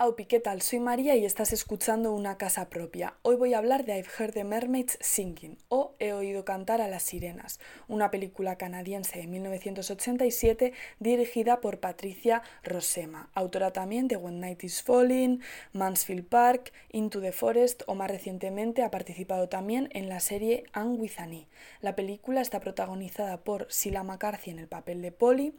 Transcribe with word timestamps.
Aupi, 0.00 0.26
¿qué 0.26 0.38
tal? 0.38 0.62
Soy 0.62 0.78
María 0.78 1.16
y 1.16 1.24
estás 1.24 1.52
escuchando 1.52 2.12
Una 2.12 2.38
Casa 2.38 2.70
Propia. 2.70 3.14
Hoy 3.22 3.34
voy 3.34 3.54
a 3.54 3.58
hablar 3.58 3.84
de 3.84 3.98
I've 3.98 4.08
Heard 4.16 4.32
the 4.32 4.44
Mermaids 4.44 4.96
Singing 5.00 5.58
o 5.68 5.96
He 5.98 6.12
oído 6.12 6.44
cantar 6.44 6.80
a 6.80 6.86
las 6.86 7.02
sirenas, 7.02 7.58
una 7.88 8.12
película 8.12 8.56
canadiense 8.56 9.18
de 9.18 9.26
1987 9.26 10.72
dirigida 11.00 11.60
por 11.60 11.80
Patricia 11.80 12.44
Rosema, 12.62 13.28
autora 13.34 13.72
también 13.72 14.06
de 14.06 14.14
When 14.14 14.38
Night 14.38 14.62
is 14.62 14.84
Falling, 14.84 15.40
Mansfield 15.72 16.28
Park, 16.28 16.72
Into 16.92 17.20
the 17.20 17.32
Forest 17.32 17.82
o 17.88 17.96
más 17.96 18.08
recientemente 18.08 18.84
ha 18.84 18.92
participado 18.92 19.48
también 19.48 19.88
en 19.94 20.08
la 20.08 20.20
serie 20.20 20.62
Anne 20.74 20.94
with 20.94 21.18
an 21.18 21.32
e. 21.32 21.48
La 21.80 21.96
película 21.96 22.40
está 22.40 22.60
protagonizada 22.60 23.38
por 23.38 23.66
Sila 23.68 24.04
McCarthy 24.04 24.52
en 24.52 24.60
el 24.60 24.68
papel 24.68 25.02
de 25.02 25.10
Polly, 25.10 25.54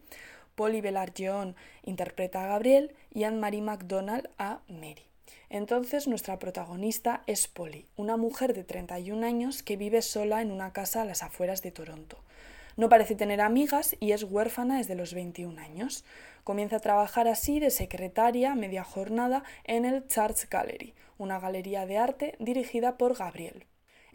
Polly 0.60 0.82
Belargeon 0.82 1.56
interpreta 1.84 2.44
a 2.44 2.48
Gabriel 2.48 2.94
y 3.14 3.24
Anne-Marie 3.24 3.62
MacDonald 3.62 4.30
a 4.38 4.60
Mary. 4.68 5.06
Entonces 5.50 6.06
nuestra 6.06 6.38
protagonista 6.38 7.24
es 7.28 7.48
Polly, 7.48 7.88
una 7.96 8.18
mujer 8.18 8.54
de 8.54 8.66
31 8.66 9.26
años 9.26 9.64
que 9.64 9.78
vive 9.78 10.02
sola 10.02 10.42
en 10.42 10.52
una 10.52 10.74
casa 10.74 11.02
a 11.02 11.06
las 11.06 11.24
afueras 11.24 11.62
de 11.62 11.72
Toronto. 11.72 12.18
No 12.76 12.90
parece 12.90 13.16
tener 13.16 13.40
amigas 13.40 13.96
y 14.02 14.12
es 14.12 14.24
huérfana 14.24 14.80
desde 14.80 14.96
los 14.96 15.14
21 15.14 15.62
años. 15.62 16.04
Comienza 16.44 16.76
a 16.76 16.82
trabajar 16.82 17.30
así 17.30 17.62
de 17.62 17.70
secretaria 17.70 18.54
media 18.54 18.84
jornada 18.84 19.46
en 19.64 19.86
el 19.86 20.10
Charts 20.10 20.50
Gallery, 20.50 20.94
una 21.18 21.40
galería 21.40 21.86
de 21.86 22.00
arte 22.00 22.36
dirigida 22.40 22.98
por 22.98 23.16
Gabriel. 23.16 23.66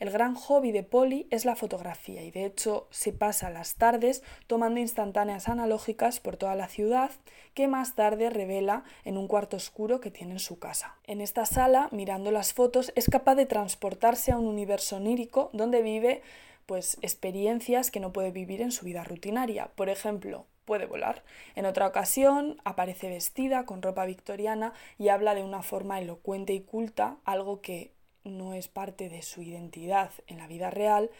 El 0.05 0.11
gran 0.11 0.35
hobby 0.35 0.71
de 0.71 0.83
Polly 0.83 1.27
es 1.31 1.47
la 1.47 1.57
fotografía 1.57 2.23
y 2.23 2.31
de 2.31 2.45
hecho 2.45 2.89
se 2.91 3.15
pasa 3.15 3.49
las 3.49 3.77
tardes 3.77 4.23
tomando 4.47 4.79
instantáneas 4.79 5.49
analógicas 5.49 6.21
por 6.21 6.37
toda 6.37 6.55
la 6.55 6.69
ciudad 6.69 7.11
que 7.55 7.69
más 7.69 7.95
tarde 7.95 8.29
revela 8.29 8.85
en 9.07 9.17
un 9.17 9.29
cuarto 9.29 9.57
oscuro 9.57 10.01
que 10.01 10.11
tiene 10.11 10.35
en 10.35 10.41
su 10.41 10.59
casa. 10.59 10.99
En 11.05 11.23
esta 11.23 11.47
sala, 11.47 11.89
mirando 11.91 12.31
las 12.33 12.53
fotos, 12.53 12.93
es 12.97 13.09
capaz 13.09 13.35
de 13.35 13.47
transportarse 13.47 14.31
a 14.31 14.37
un 14.37 14.47
universo 14.47 14.97
onírico 14.97 15.49
donde 15.55 15.81
vive 15.81 16.21
pues 16.67 16.99
experiencias 17.01 17.91
que 17.91 18.01
no 18.01 18.13
puede 18.13 18.31
vivir 18.31 18.61
en 18.61 18.73
su 18.73 18.85
vida 18.85 19.05
rutinaria. 19.05 19.71
Por 19.75 19.89
ejemplo, 19.89 20.45
puede 20.67 20.85
volar. 20.85 21.25
En 21.55 21.65
otra 21.65 21.87
ocasión 21.87 22.61
aparece 22.65 23.09
vestida 23.09 23.65
con 23.65 23.81
ropa 23.81 24.05
victoriana 24.05 24.75
y 24.99 25.09
habla 25.09 25.35
de 25.35 25.45
una 25.45 25.63
forma 25.63 25.99
elocuente 25.99 26.53
y 26.53 26.61
culta, 26.61 27.17
algo 27.25 27.63
que 27.63 27.95
no 28.25 28.55
es 28.55 28.69
parte 28.69 29.09
de 29.09 29.23
su 29.23 29.43
identidad 29.43 30.11
en 30.27 30.39
la 30.39 30.47
vida 30.47 30.71
real 30.71 31.11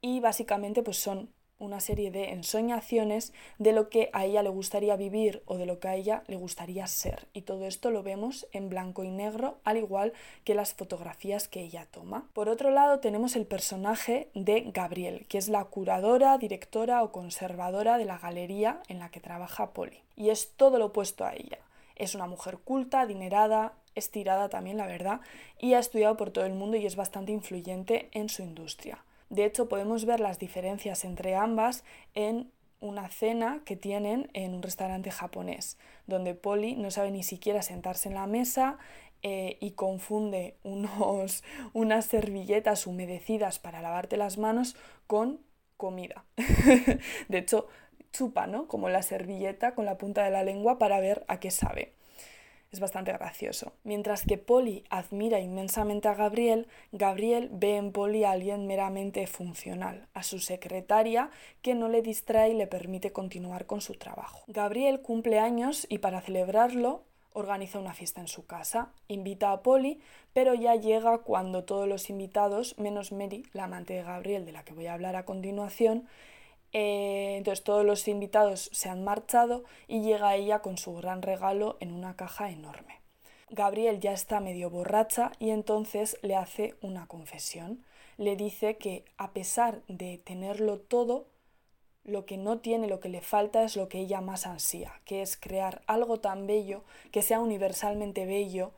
y 0.00 0.20
básicamente 0.20 0.82
pues 0.82 0.98
son 0.98 1.30
una 1.58 1.80
serie 1.80 2.10
de 2.10 2.30
ensoñaciones 2.30 3.32
de 3.58 3.72
lo 3.72 3.88
que 3.88 4.10
a 4.12 4.24
ella 4.24 4.42
le 4.42 4.48
gustaría 4.48 4.96
vivir 4.96 5.42
o 5.46 5.56
de 5.56 5.66
lo 5.66 5.78
que 5.78 5.88
a 5.88 5.94
ella 5.94 6.24
le 6.26 6.36
gustaría 6.36 6.86
ser. 6.86 7.26
Y 7.32 7.42
todo 7.42 7.64
esto 7.64 7.90
lo 7.90 8.02
vemos 8.02 8.46
en 8.52 8.68
blanco 8.68 9.04
y 9.04 9.10
negro, 9.10 9.58
al 9.64 9.76
igual 9.76 10.12
que 10.44 10.54
las 10.54 10.74
fotografías 10.74 11.48
que 11.48 11.62
ella 11.62 11.86
toma. 11.90 12.28
Por 12.32 12.48
otro 12.48 12.70
lado, 12.70 13.00
tenemos 13.00 13.36
el 13.36 13.46
personaje 13.46 14.28
de 14.34 14.62
Gabriel, 14.72 15.26
que 15.28 15.38
es 15.38 15.48
la 15.48 15.64
curadora, 15.64 16.36
directora 16.38 17.02
o 17.02 17.12
conservadora 17.12 17.98
de 17.98 18.04
la 18.04 18.18
galería 18.18 18.80
en 18.88 18.98
la 18.98 19.10
que 19.10 19.20
trabaja 19.20 19.72
Polly. 19.72 20.02
Y 20.16 20.30
es 20.30 20.52
todo 20.56 20.78
lo 20.78 20.86
opuesto 20.86 21.24
a 21.24 21.34
ella. 21.34 21.58
Es 21.96 22.14
una 22.14 22.26
mujer 22.26 22.58
culta, 22.58 23.02
adinerada, 23.02 23.74
estirada 23.94 24.48
también, 24.48 24.76
la 24.76 24.86
verdad, 24.86 25.20
y 25.58 25.74
ha 25.74 25.78
estudiado 25.78 26.16
por 26.16 26.30
todo 26.30 26.46
el 26.46 26.54
mundo 26.54 26.76
y 26.76 26.86
es 26.86 26.96
bastante 26.96 27.32
influyente 27.32 28.08
en 28.12 28.28
su 28.28 28.42
industria. 28.42 29.04
De 29.30 29.44
hecho, 29.44 29.68
podemos 29.68 30.04
ver 30.04 30.20
las 30.20 30.38
diferencias 30.38 31.04
entre 31.04 31.34
ambas 31.34 31.84
en 32.14 32.50
una 32.80 33.08
cena 33.08 33.62
que 33.64 33.76
tienen 33.76 34.30
en 34.34 34.54
un 34.54 34.62
restaurante 34.62 35.10
japonés, 35.10 35.78
donde 36.06 36.34
Polly 36.34 36.76
no 36.76 36.90
sabe 36.90 37.10
ni 37.10 37.22
siquiera 37.22 37.62
sentarse 37.62 38.08
en 38.08 38.14
la 38.14 38.26
mesa 38.26 38.78
eh, 39.22 39.56
y 39.60 39.70
confunde 39.70 40.56
unos, 40.62 41.42
unas 41.72 42.04
servilletas 42.04 42.86
humedecidas 42.86 43.58
para 43.58 43.80
lavarte 43.80 44.16
las 44.18 44.36
manos 44.36 44.76
con 45.06 45.40
comida. 45.78 46.24
de 47.28 47.38
hecho, 47.38 47.68
chupa, 48.12 48.46
¿no? 48.46 48.68
Como 48.68 48.90
la 48.90 49.02
servilleta 49.02 49.74
con 49.74 49.86
la 49.86 49.98
punta 49.98 50.22
de 50.22 50.30
la 50.30 50.44
lengua 50.44 50.78
para 50.78 51.00
ver 51.00 51.24
a 51.26 51.40
qué 51.40 51.50
sabe. 51.50 51.94
Es 52.74 52.80
bastante 52.80 53.12
gracioso. 53.12 53.72
Mientras 53.84 54.24
que 54.26 54.36
Polly 54.36 54.82
admira 54.90 55.38
inmensamente 55.38 56.08
a 56.08 56.14
Gabriel, 56.14 56.66
Gabriel 56.90 57.48
ve 57.52 57.76
en 57.76 57.92
Polly 57.92 58.24
a 58.24 58.32
alguien 58.32 58.66
meramente 58.66 59.28
funcional, 59.28 60.08
a 60.12 60.24
su 60.24 60.40
secretaria 60.40 61.30
que 61.62 61.76
no 61.76 61.88
le 61.88 62.02
distrae 62.02 62.50
y 62.50 62.54
le 62.54 62.66
permite 62.66 63.12
continuar 63.12 63.66
con 63.66 63.80
su 63.80 63.94
trabajo. 63.94 64.42
Gabriel 64.48 65.02
cumple 65.02 65.38
años 65.38 65.86
y 65.88 65.98
para 65.98 66.20
celebrarlo 66.20 67.04
organiza 67.32 67.78
una 67.78 67.94
fiesta 67.94 68.20
en 68.20 68.26
su 68.26 68.44
casa, 68.44 68.90
invita 69.06 69.52
a 69.52 69.62
Polly, 69.62 70.00
pero 70.32 70.54
ya 70.54 70.74
llega 70.74 71.18
cuando 71.18 71.62
todos 71.62 71.86
los 71.86 72.10
invitados, 72.10 72.76
menos 72.76 73.12
Mary, 73.12 73.44
la 73.52 73.64
amante 73.64 73.94
de 73.94 74.02
Gabriel 74.02 74.44
de 74.46 74.50
la 74.52 74.64
que 74.64 74.74
voy 74.74 74.86
a 74.86 74.94
hablar 74.94 75.14
a 75.14 75.24
continuación, 75.24 76.08
eh, 76.76 77.36
entonces 77.36 77.62
todos 77.62 77.84
los 77.84 78.08
invitados 78.08 78.68
se 78.72 78.88
han 78.88 79.04
marchado 79.04 79.62
y 79.86 80.02
llega 80.02 80.34
ella 80.34 80.58
con 80.58 80.76
su 80.76 80.92
gran 80.94 81.22
regalo 81.22 81.76
en 81.78 81.92
una 81.92 82.16
caja 82.16 82.50
enorme. 82.50 83.00
Gabriel 83.48 84.00
ya 84.00 84.12
está 84.12 84.40
medio 84.40 84.70
borracha 84.70 85.30
y 85.38 85.50
entonces 85.50 86.18
le 86.22 86.34
hace 86.34 86.74
una 86.82 87.06
confesión. 87.06 87.84
Le 88.16 88.34
dice 88.34 88.76
que 88.76 89.04
a 89.16 89.32
pesar 89.32 89.82
de 89.86 90.18
tenerlo 90.18 90.80
todo, 90.80 91.28
lo 92.02 92.26
que 92.26 92.38
no 92.38 92.58
tiene, 92.58 92.88
lo 92.88 92.98
que 92.98 93.08
le 93.08 93.20
falta 93.20 93.62
es 93.62 93.76
lo 93.76 93.88
que 93.88 94.00
ella 94.00 94.20
más 94.20 94.44
ansía, 94.44 95.00
que 95.04 95.22
es 95.22 95.36
crear 95.36 95.82
algo 95.86 96.18
tan 96.18 96.46
bello, 96.48 96.82
que 97.12 97.22
sea 97.22 97.38
universalmente 97.38 98.26
bello 98.26 98.72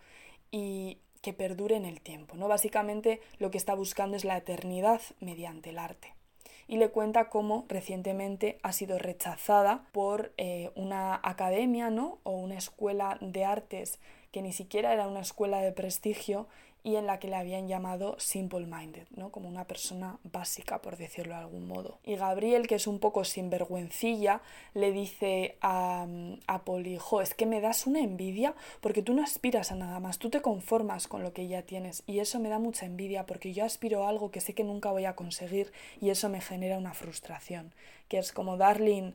y 0.50 0.98
que 1.22 1.32
perdure 1.32 1.76
en 1.76 1.86
el 1.86 2.02
tiempo. 2.02 2.36
¿no? 2.36 2.46
Básicamente 2.46 3.22
lo 3.38 3.50
que 3.50 3.58
está 3.58 3.74
buscando 3.74 4.18
es 4.18 4.26
la 4.26 4.36
eternidad 4.36 5.00
mediante 5.18 5.70
el 5.70 5.78
arte 5.78 6.15
y 6.68 6.78
le 6.78 6.90
cuenta 6.90 7.28
cómo 7.28 7.64
recientemente 7.68 8.58
ha 8.62 8.72
sido 8.72 8.98
rechazada 8.98 9.84
por 9.92 10.32
eh, 10.36 10.70
una 10.74 11.20
academia 11.22 11.90
¿no? 11.90 12.18
o 12.24 12.32
una 12.32 12.56
escuela 12.56 13.18
de 13.20 13.44
artes 13.44 13.98
que 14.32 14.42
ni 14.42 14.52
siquiera 14.52 14.92
era 14.92 15.06
una 15.06 15.20
escuela 15.20 15.60
de 15.60 15.72
prestigio 15.72 16.46
y 16.86 16.94
en 16.94 17.08
la 17.08 17.18
que 17.18 17.26
le 17.26 17.34
habían 17.34 17.66
llamado 17.66 18.14
simple 18.20 18.64
minded, 18.64 19.08
¿no? 19.16 19.32
como 19.32 19.48
una 19.48 19.66
persona 19.66 20.20
básica, 20.22 20.80
por 20.80 20.96
decirlo 20.96 21.34
de 21.34 21.40
algún 21.40 21.66
modo. 21.66 21.98
Y 22.04 22.14
Gabriel, 22.14 22.68
que 22.68 22.76
es 22.76 22.86
un 22.86 23.00
poco 23.00 23.24
sinvergüencilla, 23.24 24.40
le 24.72 24.92
dice 24.92 25.56
a, 25.60 26.06
a 26.46 26.62
Poli, 26.62 27.00
es 27.20 27.34
que 27.34 27.44
me 27.44 27.60
das 27.60 27.88
una 27.88 27.98
envidia 27.98 28.54
porque 28.80 29.02
tú 29.02 29.14
no 29.14 29.24
aspiras 29.24 29.72
a 29.72 29.74
nada 29.74 29.98
más, 29.98 30.20
tú 30.20 30.30
te 30.30 30.42
conformas 30.42 31.08
con 31.08 31.24
lo 31.24 31.32
que 31.32 31.48
ya 31.48 31.62
tienes 31.62 32.04
y 32.06 32.20
eso 32.20 32.38
me 32.38 32.50
da 32.50 32.60
mucha 32.60 32.86
envidia 32.86 33.26
porque 33.26 33.52
yo 33.52 33.64
aspiro 33.64 34.04
a 34.04 34.08
algo 34.08 34.30
que 34.30 34.40
sé 34.40 34.54
que 34.54 34.62
nunca 34.62 34.92
voy 34.92 35.06
a 35.06 35.16
conseguir 35.16 35.72
y 36.00 36.10
eso 36.10 36.28
me 36.28 36.40
genera 36.40 36.78
una 36.78 36.94
frustración, 36.94 37.74
que 38.06 38.18
es 38.18 38.30
como, 38.30 38.56
darling, 38.58 39.10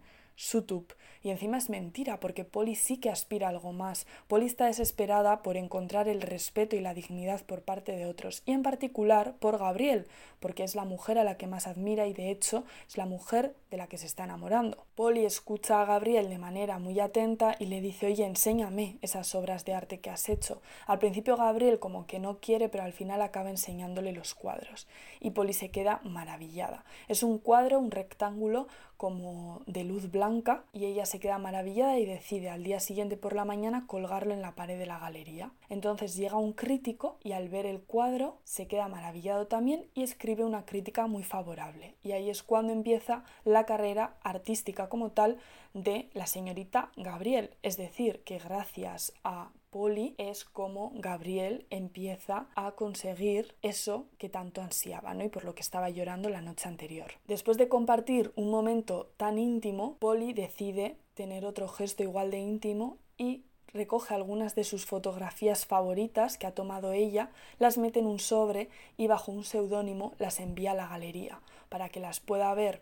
Y 1.24 1.30
encima 1.30 1.58
es 1.58 1.70
mentira, 1.70 2.20
porque 2.20 2.46
Polly 2.46 2.76
sí 2.76 2.98
que 2.98 3.10
aspira 3.10 3.48
a 3.48 3.50
algo 3.52 3.74
más. 3.74 4.08
Polly 4.28 4.48
está 4.48 4.66
desesperada 4.66 5.44
por 5.44 5.56
encontrar 5.56 6.08
el 6.08 6.22
respeto 6.22 6.76
y 6.76 6.80
la 6.80 6.96
dignidad 6.96 7.42
por 7.46 7.62
parte 7.62 7.92
de 7.92 8.08
otros, 8.08 8.42
y 8.46 8.54
en 8.54 8.64
particular 8.64 9.36
por 9.40 9.60
Gabriel, 9.60 10.08
porque 10.40 10.64
es 10.64 10.74
la 10.74 10.84
mujer 10.84 11.20
a 11.20 11.24
la 11.24 11.38
que 11.38 11.46
más 11.46 11.68
admira 11.68 12.08
y 12.08 12.14
de 12.14 12.32
hecho 12.32 12.64
es 12.88 12.98
la 12.98 13.06
mujer 13.06 13.56
de 13.70 13.78
la 13.78 13.88
que 13.88 14.00
se 14.00 14.08
está 14.08 14.24
enamorando. 14.24 14.86
Polly 14.96 15.24
escucha 15.24 15.82
a 15.82 15.86
Gabriel 15.86 16.30
de 16.30 16.40
manera 16.40 16.80
muy 16.80 17.00
atenta 17.00 17.56
y 17.60 17.68
le 17.68 17.80
dice, 17.80 18.08
oye, 18.08 18.26
enséñame 18.26 18.98
esas 19.02 19.36
obras 19.36 19.64
de 19.64 19.76
arte 19.76 20.00
que 20.00 20.10
has 20.10 20.28
hecho. 20.28 20.62
Al 20.88 20.98
principio 20.98 21.38
Gabriel 21.38 21.78
como 21.78 22.08
que 22.08 22.20
no 22.20 22.40
quiere, 22.40 22.68
pero 22.68 22.84
al 22.84 22.94
final 22.94 23.22
acaba 23.22 23.52
enseñándole 23.52 24.12
los 24.12 24.34
cuadros. 24.34 24.88
Y 25.20 25.30
Polly 25.32 25.54
se 25.54 25.70
queda 25.70 26.02
maravillada. 26.04 26.84
Es 27.08 27.22
un 27.22 27.38
cuadro, 27.38 27.80
un 27.80 27.92
rectángulo 27.92 28.68
como 29.02 29.64
de 29.66 29.84
luz 29.84 30.12
blanca 30.12 30.64
y 30.74 30.86
ella 30.86 31.08
se 31.08 31.20
queda 31.20 31.40
maravillada 31.40 31.98
y 31.98 32.06
decide 32.06 32.52
al 32.52 32.64
día 32.64 32.80
siguiente 32.80 33.18
por 33.18 33.34
la 33.34 33.46
mañana 33.46 33.86
colgarlo 33.88 34.32
en 34.32 34.44
la 34.44 34.54
pared 34.54 34.78
de 34.78 34.86
la 34.86 35.00
galería. 35.00 35.50
Entonces 35.70 36.16
llega 36.16 36.38
un 36.38 36.54
crítico 36.54 37.18
y 37.24 37.32
al 37.32 37.50
ver 37.50 37.66
el 37.66 37.82
cuadro 37.82 38.38
se 38.44 38.68
queda 38.68 38.88
maravillado 38.90 39.48
también 39.48 39.88
y 39.96 40.04
escribe 40.04 40.46
una 40.46 40.68
crítica 40.68 41.08
muy 41.08 41.24
favorable. 41.24 41.96
Y 42.04 42.12
ahí 42.12 42.30
es 42.30 42.44
cuando 42.44 42.74
empieza 42.74 43.24
la 43.44 43.66
carrera 43.66 44.18
artística 44.22 44.88
como 44.88 45.10
tal 45.10 45.40
de 45.74 46.12
la 46.14 46.28
señorita 46.28 46.92
Gabriel. 46.96 47.56
Es 47.64 47.78
decir, 47.78 48.22
que 48.24 48.38
gracias 48.38 49.14
a 49.24 49.50
Polly 49.72 50.16
es 50.18 50.44
como 50.44 50.92
Gabriel 50.96 51.66
empieza 51.70 52.48
a 52.56 52.74
conseguir 52.74 53.56
eso 53.62 54.06
que 54.18 54.28
tanto 54.28 54.62
ansiaba, 54.62 55.14
¿no? 55.14 55.24
Y 55.24 55.30
por 55.30 55.46
lo 55.46 55.56
que 55.56 55.62
estaba 55.62 55.90
llorando 55.90 56.28
la 56.30 56.42
noche 56.42 56.68
anterior. 56.68 57.14
Después 57.26 57.58
de 57.58 57.70
compartir 57.70 58.34
un 58.36 58.52
momento 58.52 59.10
tan 59.16 59.38
íntimo, 59.38 59.96
Polly 60.00 60.34
decide 60.34 60.98
tener 61.14 61.46
otro 61.46 61.70
gesto 61.70 62.04
igual 62.04 62.32
de 62.32 62.40
íntimo 62.40 62.98
y 63.18 63.44
recoge 63.74 64.14
algunas 64.14 64.56
de 64.56 64.66
sus 64.66 64.86
fotografías 64.86 65.66
favoritas 65.66 66.38
que 66.38 66.48
ha 66.48 66.54
tomado 66.54 66.92
ella, 66.92 67.32
las 67.58 67.78
mete 67.78 68.00
en 68.00 68.08
un 68.08 68.20
sobre 68.20 68.68
y 68.98 69.08
bajo 69.08 69.32
un 69.32 69.46
seudónimo 69.46 70.14
las 70.20 70.42
envía 70.42 70.72
a 70.72 70.76
la 70.76 70.90
galería 70.90 71.40
para 71.70 71.88
que 71.88 72.02
las 72.02 72.20
pueda 72.20 72.54
ver 72.54 72.82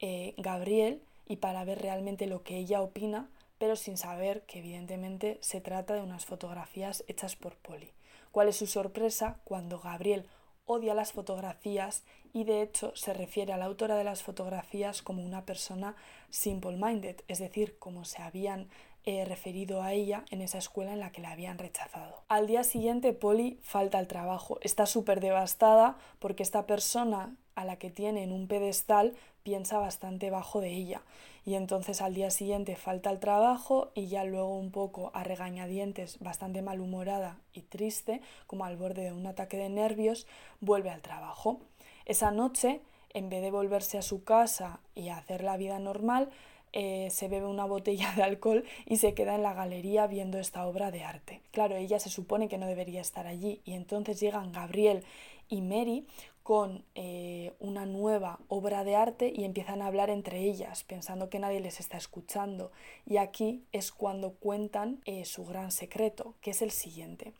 eh, 0.00 0.32
Gabriel 0.38 1.02
y 1.28 1.36
para 1.36 1.64
ver 1.64 1.82
realmente 1.82 2.26
lo 2.26 2.42
que 2.42 2.56
ella 2.56 2.80
opina 2.80 3.28
pero 3.62 3.76
sin 3.76 3.96
saber 3.96 4.42
que 4.42 4.58
evidentemente 4.58 5.38
se 5.40 5.60
trata 5.60 5.94
de 5.94 6.02
unas 6.02 6.26
fotografías 6.26 7.04
hechas 7.06 7.36
por 7.36 7.54
Polly. 7.58 7.92
¿Cuál 8.32 8.48
es 8.48 8.56
su 8.56 8.66
sorpresa 8.66 9.38
cuando 9.44 9.78
Gabriel 9.78 10.26
odia 10.64 10.94
las 10.94 11.12
fotografías 11.12 12.02
y 12.32 12.42
de 12.42 12.62
hecho 12.62 12.90
se 12.96 13.14
refiere 13.14 13.52
a 13.52 13.58
la 13.58 13.66
autora 13.66 13.94
de 13.94 14.02
las 14.02 14.24
fotografías 14.24 15.00
como 15.00 15.24
una 15.24 15.46
persona 15.46 15.94
simple-minded, 16.28 17.20
es 17.28 17.38
decir, 17.38 17.78
como 17.78 18.04
se 18.04 18.20
habían 18.20 18.68
eh, 19.04 19.24
referido 19.24 19.82
a 19.82 19.92
ella 19.92 20.24
en 20.30 20.42
esa 20.42 20.58
escuela 20.58 20.92
en 20.92 21.00
la 21.00 21.10
que 21.10 21.22
la 21.22 21.32
habían 21.32 21.58
rechazado. 21.58 22.22
Al 22.28 22.46
día 22.46 22.62
siguiente, 22.62 23.12
Polly 23.12 23.58
falta 23.62 23.98
al 23.98 24.06
trabajo. 24.06 24.58
Está 24.60 24.86
súper 24.86 25.20
devastada 25.20 25.96
porque 26.18 26.42
esta 26.42 26.66
persona 26.66 27.34
a 27.54 27.64
la 27.64 27.76
que 27.76 27.90
tiene 27.90 28.22
en 28.22 28.32
un 28.32 28.46
pedestal 28.46 29.14
piensa 29.42 29.78
bastante 29.78 30.30
bajo 30.30 30.60
de 30.60 30.70
ella. 30.70 31.02
Y 31.44 31.54
entonces 31.54 32.00
al 32.00 32.14
día 32.14 32.30
siguiente 32.30 32.76
falta 32.76 33.10
al 33.10 33.18
trabajo 33.18 33.90
y 33.94 34.06
ya 34.06 34.22
luego 34.24 34.56
un 34.56 34.70
poco 34.70 35.10
a 35.14 35.24
regañadientes, 35.24 36.20
bastante 36.20 36.62
malhumorada 36.62 37.38
y 37.52 37.62
triste, 37.62 38.20
como 38.46 38.64
al 38.64 38.76
borde 38.76 39.02
de 39.02 39.12
un 39.12 39.26
ataque 39.26 39.56
de 39.56 39.68
nervios, 39.68 40.26
vuelve 40.60 40.90
al 40.90 41.02
trabajo. 41.02 41.60
Esa 42.06 42.30
noche, 42.30 42.80
en 43.12 43.28
vez 43.28 43.42
de 43.42 43.50
volverse 43.50 43.98
a 43.98 44.02
su 44.02 44.22
casa 44.22 44.80
y 44.94 45.08
hacer 45.08 45.42
la 45.42 45.56
vida 45.56 45.80
normal, 45.80 46.30
eh, 46.72 47.08
se 47.10 47.28
bebe 47.28 47.46
una 47.46 47.64
botella 47.64 48.12
de 48.16 48.22
alcohol 48.22 48.64
y 48.86 48.96
se 48.96 49.14
queda 49.14 49.34
en 49.34 49.42
la 49.42 49.54
galería 49.54 50.06
viendo 50.06 50.38
esta 50.38 50.66
obra 50.66 50.90
de 50.90 51.04
arte. 51.04 51.42
Claro, 51.50 51.76
ella 51.76 51.98
se 51.98 52.10
supone 52.10 52.48
que 52.48 52.58
no 52.58 52.66
debería 52.66 53.00
estar 53.00 53.26
allí 53.26 53.60
y 53.64 53.74
entonces 53.74 54.20
llegan 54.20 54.52
Gabriel 54.52 55.04
y 55.48 55.60
Mary 55.60 56.06
con 56.42 56.84
eh, 56.94 57.54
una 57.60 57.86
nueva 57.86 58.40
obra 58.48 58.84
de 58.84 58.96
arte 58.96 59.32
y 59.34 59.44
empiezan 59.44 59.80
a 59.80 59.86
hablar 59.86 60.10
entre 60.10 60.40
ellas, 60.40 60.82
pensando 60.82 61.30
que 61.30 61.38
nadie 61.38 61.60
les 61.60 61.78
está 61.78 61.96
escuchando. 61.96 62.72
Y 63.06 63.18
aquí 63.18 63.64
es 63.72 63.92
cuando 63.92 64.32
cuentan 64.32 65.00
eh, 65.04 65.24
su 65.24 65.44
gran 65.44 65.70
secreto, 65.70 66.34
que 66.40 66.50
es 66.50 66.62
el 66.62 66.72
siguiente. 66.72 67.32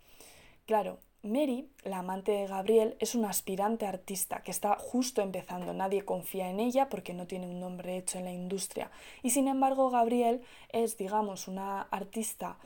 Claro, 0.67 1.01
Mary, 1.23 1.69
la 1.85 1.99
amante 1.99 2.33
de 2.33 2.47
Gabriel, 2.49 2.97
es 2.99 3.15
una 3.15 3.31
aspirante 3.31 3.87
artista 3.87 4.43
que 4.43 4.51
está 4.51 4.77
justo 4.77 5.23
empezando. 5.23 5.73
Nadie 5.73 6.05
confía 6.05 6.51
en 6.51 6.59
ella 6.59 6.89
porque 6.89 7.15
no 7.15 7.27
tiene 7.29 7.47
un 7.47 7.61
nombre 7.61 7.97
hecho 7.97 8.19
en 8.19 8.25
la 8.25 8.33
industria. 8.33 8.91
Y 9.23 9.31
sin 9.31 9.47
embargo, 9.47 9.89
Gabriel 9.91 10.43
es, 10.71 10.97
digamos, 10.97 11.47
una 11.47 11.83
artista 11.83 12.59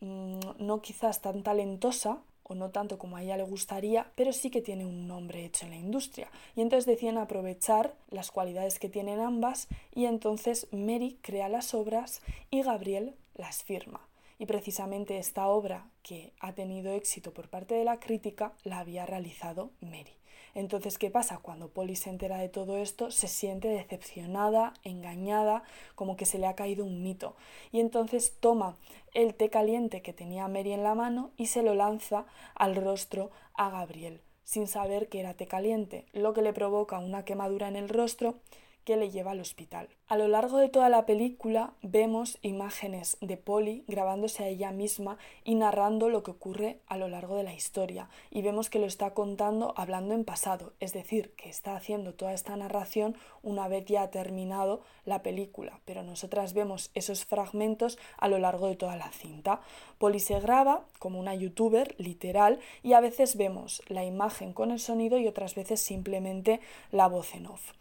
mm, 0.00 0.38
no 0.58 0.82
quizás 0.82 1.20
tan 1.20 1.44
talentosa, 1.44 2.18
o 2.44 2.54
no 2.54 2.70
tanto 2.70 2.98
como 2.98 3.16
a 3.16 3.22
ella 3.22 3.36
le 3.36 3.44
gustaría, 3.44 4.10
pero 4.16 4.32
sí 4.32 4.50
que 4.50 4.60
tiene 4.60 4.84
un 4.84 5.08
nombre 5.08 5.44
hecho 5.44 5.64
en 5.64 5.70
la 5.70 5.78
industria. 5.78 6.30
Y 6.54 6.60
entonces 6.60 6.86
deciden 6.86 7.18
aprovechar 7.18 7.94
las 8.10 8.30
cualidades 8.30 8.78
que 8.78 8.90
tienen 8.90 9.20
ambas 9.20 9.66
y 9.94 10.04
entonces 10.04 10.68
Mary 10.70 11.18
crea 11.22 11.48
las 11.48 11.74
obras 11.74 12.22
y 12.50 12.62
Gabriel 12.62 13.14
las 13.34 13.62
firma. 13.62 14.00
Y 14.38 14.46
precisamente 14.46 15.18
esta 15.18 15.46
obra 15.46 15.90
que 16.02 16.32
ha 16.40 16.52
tenido 16.54 16.92
éxito 16.92 17.32
por 17.32 17.48
parte 17.48 17.74
de 17.74 17.84
la 17.84 18.00
crítica 18.00 18.52
la 18.64 18.80
había 18.80 19.06
realizado 19.06 19.70
Mary. 19.80 20.16
Entonces, 20.54 20.98
¿qué 20.98 21.10
pasa? 21.10 21.38
Cuando 21.38 21.68
Polly 21.68 21.96
se 21.96 22.10
entera 22.10 22.38
de 22.38 22.48
todo 22.48 22.78
esto, 22.78 23.10
se 23.10 23.26
siente 23.26 23.68
decepcionada, 23.68 24.74
engañada, 24.84 25.64
como 25.96 26.16
que 26.16 26.26
se 26.26 26.38
le 26.38 26.46
ha 26.46 26.54
caído 26.54 26.84
un 26.84 27.02
mito. 27.02 27.34
Y 27.72 27.80
entonces 27.80 28.36
toma 28.38 28.76
el 29.14 29.34
té 29.34 29.50
caliente 29.50 30.00
que 30.00 30.12
tenía 30.12 30.46
Mary 30.48 30.72
en 30.72 30.84
la 30.84 30.94
mano 30.94 31.32
y 31.36 31.46
se 31.46 31.62
lo 31.62 31.74
lanza 31.74 32.26
al 32.54 32.76
rostro 32.76 33.30
a 33.54 33.68
Gabriel, 33.70 34.20
sin 34.44 34.68
saber 34.68 35.08
que 35.08 35.20
era 35.20 35.34
té 35.34 35.46
caliente, 35.46 36.06
lo 36.12 36.34
que 36.34 36.42
le 36.42 36.52
provoca 36.52 36.98
una 36.98 37.24
quemadura 37.24 37.66
en 37.66 37.76
el 37.76 37.88
rostro 37.88 38.36
que 38.84 38.96
le 38.96 39.10
lleva 39.10 39.32
al 39.32 39.40
hospital. 39.40 39.88
A 40.06 40.18
lo 40.18 40.28
largo 40.28 40.58
de 40.58 40.68
toda 40.68 40.90
la 40.90 41.06
película 41.06 41.72
vemos 41.80 42.36
imágenes 42.42 43.16
de 43.22 43.38
Polly 43.38 43.84
grabándose 43.88 44.44
a 44.44 44.48
ella 44.48 44.70
misma 44.70 45.16
y 45.44 45.54
narrando 45.54 46.10
lo 46.10 46.22
que 46.22 46.32
ocurre 46.32 46.78
a 46.88 46.98
lo 46.98 47.08
largo 47.08 47.36
de 47.36 47.42
la 47.42 47.54
historia 47.54 48.10
y 48.30 48.42
vemos 48.42 48.68
que 48.68 48.78
lo 48.78 48.84
está 48.84 49.14
contando 49.14 49.72
hablando 49.78 50.12
en 50.12 50.26
pasado, 50.26 50.74
es 50.78 50.92
decir, 50.92 51.32
que 51.36 51.48
está 51.48 51.74
haciendo 51.74 52.12
toda 52.12 52.34
esta 52.34 52.54
narración 52.54 53.16
una 53.42 53.66
vez 53.66 53.86
ya 53.86 54.02
ha 54.02 54.10
terminado 54.10 54.82
la 55.06 55.22
película, 55.22 55.80
pero 55.86 56.02
nosotras 56.02 56.52
vemos 56.52 56.90
esos 56.92 57.24
fragmentos 57.24 57.98
a 58.18 58.28
lo 58.28 58.38
largo 58.38 58.66
de 58.66 58.76
toda 58.76 58.96
la 58.96 59.10
cinta. 59.10 59.62
Polly 59.96 60.20
se 60.20 60.38
graba 60.38 60.84
como 60.98 61.18
una 61.18 61.34
youtuber 61.34 61.94
literal 61.96 62.60
y 62.82 62.92
a 62.92 63.00
veces 63.00 63.38
vemos 63.38 63.80
la 63.88 64.04
imagen 64.04 64.52
con 64.52 64.70
el 64.70 64.80
sonido 64.80 65.16
y 65.16 65.28
otras 65.28 65.54
veces 65.54 65.80
simplemente 65.80 66.60
la 66.92 67.08
voz 67.08 67.34
en 67.34 67.46
off. 67.46 67.72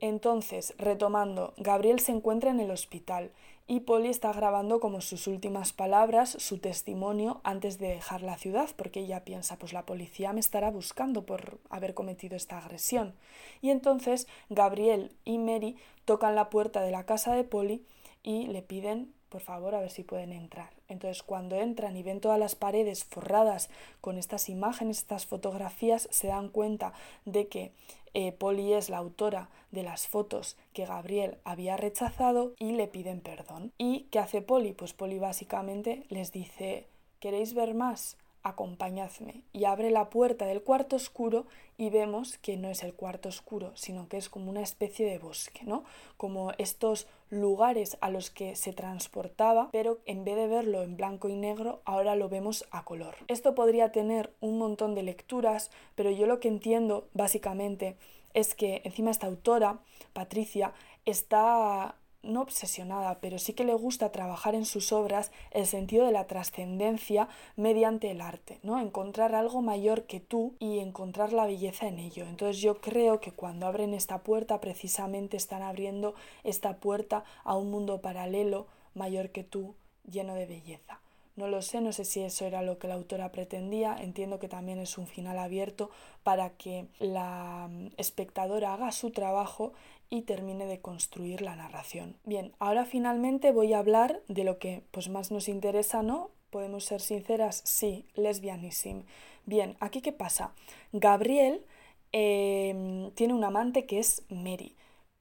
Entonces, 0.00 0.74
retomando, 0.78 1.54
Gabriel 1.68 2.00
se 2.00 2.12
encuentra 2.12 2.50
en 2.50 2.60
el 2.60 2.70
hospital 2.70 3.30
y 3.66 3.80
Polly 3.80 4.08
está 4.08 4.32
grabando 4.32 4.80
como 4.80 5.02
sus 5.02 5.26
últimas 5.26 5.74
palabras, 5.74 6.30
su 6.30 6.56
testimonio 6.56 7.42
antes 7.44 7.78
de 7.78 7.88
dejar 7.88 8.22
la 8.22 8.38
ciudad, 8.38 8.70
porque 8.74 9.00
ella 9.00 9.22
piensa, 9.22 9.58
pues 9.58 9.74
la 9.74 9.84
policía 9.84 10.32
me 10.32 10.40
estará 10.40 10.70
buscando 10.70 11.26
por 11.26 11.58
haber 11.68 11.92
cometido 11.92 12.36
esta 12.36 12.56
agresión. 12.56 13.12
Y 13.60 13.68
entonces 13.68 14.28
Gabriel 14.48 15.12
y 15.26 15.36
Mary 15.36 15.76
tocan 16.06 16.34
la 16.34 16.48
puerta 16.48 16.80
de 16.80 16.90
la 16.90 17.04
casa 17.04 17.34
de 17.34 17.44
Polly 17.44 17.84
y 18.22 18.46
le 18.46 18.62
piden 18.62 19.12
por 19.28 19.42
favor, 19.42 19.74
a 19.74 19.80
ver 19.80 19.90
si 19.90 20.04
pueden 20.04 20.32
entrar. 20.32 20.70
Entonces, 20.88 21.22
cuando 21.22 21.56
entran 21.56 21.96
y 21.96 22.02
ven 22.02 22.20
todas 22.20 22.38
las 22.38 22.54
paredes 22.54 23.04
forradas 23.04 23.68
con 24.00 24.16
estas 24.16 24.48
imágenes, 24.48 24.98
estas 24.98 25.26
fotografías, 25.26 26.08
se 26.10 26.28
dan 26.28 26.48
cuenta 26.48 26.94
de 27.26 27.46
que 27.48 27.72
eh, 28.20 28.32
Polly 28.32 28.72
es 28.72 28.90
la 28.90 28.96
autora 28.96 29.48
de 29.70 29.84
las 29.84 30.08
fotos 30.08 30.56
que 30.72 30.86
Gabriel 30.86 31.38
había 31.44 31.76
rechazado 31.76 32.52
y 32.58 32.72
le 32.72 32.88
piden 32.88 33.20
perdón. 33.20 33.72
¿Y 33.78 34.08
qué 34.10 34.18
hace 34.18 34.42
Polly? 34.42 34.72
Pues 34.72 34.92
Polly 34.92 35.20
básicamente 35.20 36.04
les 36.08 36.32
dice, 36.32 36.88
¿queréis 37.20 37.54
ver 37.54 37.74
más? 37.74 38.16
Acompañadme 38.48 39.42
y 39.52 39.64
abre 39.64 39.90
la 39.90 40.10
puerta 40.10 40.46
del 40.46 40.62
cuarto 40.62 40.96
oscuro 40.96 41.46
y 41.76 41.90
vemos 41.90 42.38
que 42.38 42.56
no 42.56 42.68
es 42.68 42.82
el 42.82 42.94
cuarto 42.94 43.28
oscuro, 43.28 43.72
sino 43.74 44.08
que 44.08 44.16
es 44.16 44.28
como 44.28 44.50
una 44.50 44.62
especie 44.62 45.06
de 45.06 45.18
bosque, 45.18 45.64
¿no? 45.64 45.84
Como 46.16 46.52
estos 46.58 47.06
lugares 47.30 47.98
a 48.00 48.10
los 48.10 48.30
que 48.30 48.56
se 48.56 48.72
transportaba, 48.72 49.68
pero 49.70 49.98
en 50.06 50.24
vez 50.24 50.36
de 50.36 50.48
verlo 50.48 50.82
en 50.82 50.96
blanco 50.96 51.28
y 51.28 51.36
negro, 51.36 51.80
ahora 51.84 52.16
lo 52.16 52.28
vemos 52.28 52.66
a 52.70 52.84
color. 52.84 53.14
Esto 53.28 53.54
podría 53.54 53.92
tener 53.92 54.32
un 54.40 54.58
montón 54.58 54.94
de 54.94 55.02
lecturas, 55.02 55.70
pero 55.94 56.10
yo 56.10 56.26
lo 56.26 56.40
que 56.40 56.48
entiendo 56.48 57.08
básicamente 57.14 57.96
es 58.34 58.54
que 58.54 58.82
encima 58.84 59.10
esta 59.10 59.26
autora, 59.26 59.80
Patricia, 60.12 60.72
está 61.04 61.96
no 62.28 62.42
obsesionada, 62.42 63.18
pero 63.20 63.38
sí 63.38 63.54
que 63.54 63.64
le 63.64 63.74
gusta 63.74 64.12
trabajar 64.12 64.54
en 64.54 64.64
sus 64.64 64.92
obras 64.92 65.32
el 65.50 65.66
sentido 65.66 66.06
de 66.06 66.12
la 66.12 66.26
trascendencia 66.26 67.28
mediante 67.56 68.10
el 68.10 68.20
arte, 68.20 68.60
¿no? 68.62 68.78
Encontrar 68.78 69.34
algo 69.34 69.62
mayor 69.62 70.04
que 70.04 70.20
tú 70.20 70.54
y 70.60 70.78
encontrar 70.78 71.32
la 71.32 71.46
belleza 71.46 71.88
en 71.88 71.98
ello. 71.98 72.24
Entonces 72.26 72.62
yo 72.62 72.80
creo 72.80 73.20
que 73.20 73.32
cuando 73.32 73.66
abren 73.66 73.94
esta 73.94 74.18
puerta 74.18 74.60
precisamente 74.60 75.36
están 75.36 75.62
abriendo 75.62 76.14
esta 76.44 76.76
puerta 76.76 77.24
a 77.44 77.56
un 77.56 77.70
mundo 77.70 78.00
paralelo 78.00 78.66
mayor 78.94 79.30
que 79.30 79.44
tú, 79.44 79.74
lleno 80.04 80.34
de 80.34 80.46
belleza. 80.46 81.00
No 81.38 81.46
lo 81.46 81.62
sé, 81.62 81.80
no 81.80 81.92
sé 81.92 82.04
si 82.04 82.20
eso 82.20 82.46
era 82.46 82.62
lo 82.62 82.80
que 82.80 82.88
la 82.88 82.94
autora 82.94 83.30
pretendía. 83.30 83.96
Entiendo 83.96 84.40
que 84.40 84.48
también 84.48 84.80
es 84.80 84.98
un 84.98 85.06
final 85.06 85.38
abierto 85.38 85.88
para 86.24 86.50
que 86.50 86.88
la 86.98 87.68
mm, 87.70 87.90
espectadora 87.96 88.74
haga 88.74 88.90
su 88.90 89.12
trabajo 89.12 89.72
y 90.10 90.22
termine 90.22 90.66
de 90.66 90.80
construir 90.80 91.42
la 91.42 91.56
narración. 91.56 92.16
Bien, 92.24 92.52
ahora 92.58 92.84
finalmente 92.84 93.52
voy 93.52 93.72
a 93.72 93.78
hablar 93.78 94.22
de 94.28 94.44
lo 94.44 94.58
que 94.58 94.82
pues, 94.90 95.08
más 95.08 95.30
nos 95.30 95.48
interesa, 95.48 96.02
¿no? 96.02 96.30
Podemos 96.50 96.84
ser 96.84 97.00
sinceras, 97.00 97.60
sí, 97.64 98.06
lesbianism. 98.14 99.02
Bien, 99.44 99.76
aquí 99.80 100.00
qué 100.00 100.12
pasa. 100.12 100.52
Gabriel 100.92 101.64
em, 102.12 103.10
tiene 103.12 103.34
un 103.34 103.44
amante 103.44 103.86
que 103.86 103.98
es 103.98 104.22
Mary. 104.30 104.74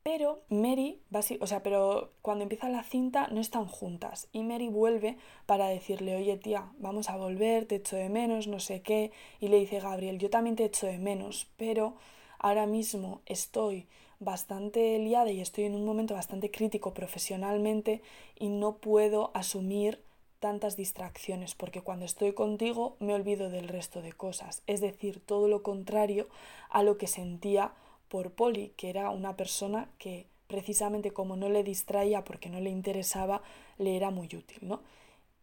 Pero 0.03 0.41
Mary, 0.47 1.01
o 1.41 1.47
sea, 1.47 1.61
pero 1.63 2.13
cuando 2.21 2.43
empieza 2.43 2.69
la 2.69 2.83
cinta 2.83 3.27
no 3.27 3.41
están 3.41 3.65
juntas 3.65 4.29
y 4.31 4.41
Mary 4.41 4.69
vuelve 4.69 5.17
para 5.45 5.67
decirle, 5.67 6.15
oye 6.15 6.37
tía, 6.37 6.71
vamos 6.79 7.09
a 7.09 7.17
volver, 7.17 7.65
te 7.65 7.75
echo 7.75 7.97
de 7.97 8.07
menos, 8.07 8.47
no 8.47 8.61
sé 8.61 8.81
qué. 8.81 9.11
Y 9.41 9.49
le 9.49 9.59
dice 9.59 9.81
Gabriel, 9.81 10.17
yo 10.17 10.29
también 10.29 10.55
te 10.55 10.63
echo 10.63 10.87
de 10.87 10.97
menos, 10.97 11.49
pero 11.57 11.95
ahora 12.39 12.67
mismo 12.67 13.21
estoy 13.25 13.85
bastante 14.19 14.97
liada 14.99 15.31
y 15.31 15.41
estoy 15.41 15.65
en 15.65 15.75
un 15.75 15.85
momento 15.85 16.13
bastante 16.13 16.51
crítico 16.51 16.93
profesionalmente 16.93 18.01
y 18.37 18.49
no 18.49 18.77
puedo 18.77 19.31
asumir 19.33 20.01
tantas 20.39 20.77
distracciones 20.77 21.55
porque 21.55 21.81
cuando 21.81 22.05
estoy 22.05 22.33
contigo 22.33 22.95
me 22.99 23.13
olvido 23.13 23.49
del 23.49 23.67
resto 23.67 24.01
de 24.01 24.13
cosas, 24.13 24.61
es 24.67 24.81
decir, 24.81 25.19
todo 25.25 25.47
lo 25.47 25.63
contrario 25.63 26.27
a 26.69 26.83
lo 26.83 26.97
que 26.97 27.07
sentía 27.07 27.71
por 28.09 28.31
Polly, 28.31 28.73
que 28.77 28.89
era 28.89 29.09
una 29.09 29.35
persona 29.35 29.89
que 29.97 30.25
precisamente 30.47 31.11
como 31.11 31.35
no 31.35 31.49
le 31.49 31.63
distraía 31.63 32.23
porque 32.23 32.49
no 32.49 32.59
le 32.59 32.69
interesaba, 32.69 33.41
le 33.77 33.97
era 33.97 34.11
muy 34.11 34.27
útil, 34.27 34.59
¿no? 34.61 34.81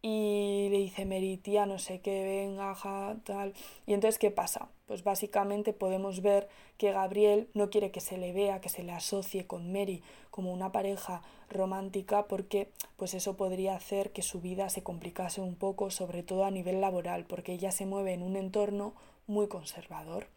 Y 0.01 0.67
le 0.71 0.77
dice 0.77 1.05
Mary, 1.05 1.37
tía, 1.37 1.65
no 1.65 1.79
sé 1.79 1.99
qué, 1.99 2.23
venga, 2.23 2.75
tal. 3.23 3.53
Y 3.87 3.93
entonces, 3.93 4.19
¿qué 4.19 4.31
pasa? 4.31 4.69
Pues 4.85 5.03
básicamente 5.03 5.73
podemos 5.73 6.21
ver 6.21 6.47
que 6.77 6.91
Gabriel 6.91 7.49
no 7.53 7.69
quiere 7.69 7.91
que 7.91 8.01
se 8.01 8.17
le 8.17 8.33
vea, 8.33 8.61
que 8.61 8.69
se 8.69 8.83
le 8.83 8.91
asocie 8.91 9.47
con 9.47 9.71
Mary 9.71 10.03
como 10.29 10.53
una 10.53 10.71
pareja 10.71 11.23
romántica 11.49 12.27
porque 12.27 12.69
pues 12.95 13.13
eso 13.13 13.35
podría 13.35 13.75
hacer 13.75 14.11
que 14.11 14.21
su 14.21 14.41
vida 14.41 14.69
se 14.69 14.83
complicase 14.83 15.41
un 15.41 15.55
poco, 15.55 15.89
sobre 15.89 16.21
todo 16.21 16.45
a 16.45 16.51
nivel 16.51 16.81
laboral, 16.81 17.25
porque 17.25 17.53
ella 17.53 17.71
se 17.71 17.85
mueve 17.85 18.13
en 18.13 18.21
un 18.21 18.35
entorno 18.35 18.93
muy 19.27 19.47
conservador 19.47 20.27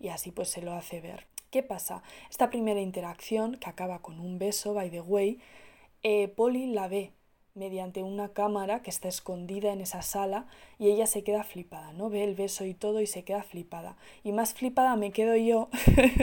y 0.00 0.08
así 0.08 0.30
pues 0.30 0.48
se 0.48 0.62
lo 0.62 0.72
hace 0.72 1.00
ver. 1.00 1.26
¿Qué 1.50 1.62
pasa? 1.62 2.02
Esta 2.30 2.50
primera 2.50 2.80
interacción, 2.80 3.56
que 3.56 3.68
acaba 3.68 4.00
con 4.00 4.20
un 4.20 4.38
beso, 4.38 4.74
by 4.74 4.90
the 4.90 5.00
way, 5.00 5.40
eh, 6.02 6.28
Polly 6.28 6.66
la 6.66 6.88
ve 6.88 7.12
mediante 7.58 8.02
una 8.02 8.28
cámara 8.30 8.80
que 8.82 8.90
está 8.90 9.08
escondida 9.08 9.72
en 9.72 9.80
esa 9.80 10.02
sala 10.02 10.46
y 10.78 10.88
ella 10.88 11.06
se 11.06 11.22
queda 11.24 11.44
flipada, 11.44 11.92
¿no? 11.92 12.08
Ve 12.08 12.24
el 12.24 12.34
beso 12.34 12.64
y 12.64 12.74
todo 12.74 13.00
y 13.00 13.06
se 13.06 13.24
queda 13.24 13.42
flipada. 13.42 13.96
Y 14.24 14.32
más 14.32 14.54
flipada 14.54 14.96
me 14.96 15.10
quedo 15.10 15.36
yo 15.36 15.68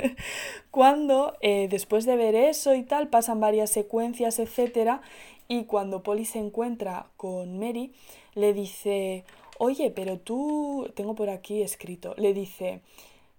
cuando 0.72 1.36
eh, 1.42 1.68
después 1.70 2.06
de 2.06 2.16
ver 2.16 2.36
eso 2.36 2.74
y 2.74 2.84
tal 2.84 3.10
pasan 3.10 3.40
varias 3.40 3.70
secuencias, 3.70 4.40
etcétera, 4.40 5.02
y 5.48 5.66
cuando 5.66 6.02
Polly 6.02 6.26
se 6.26 6.40
encuentra 6.40 7.08
con 7.18 7.60
Mary 7.60 7.94
le 8.34 8.54
dice, 8.54 9.24
oye, 9.58 9.92
pero 9.92 10.18
tú, 10.20 10.92
tengo 10.96 11.16
por 11.16 11.30
aquí 11.30 11.62
escrito, 11.62 12.16
le 12.18 12.34
dice, 12.34 12.82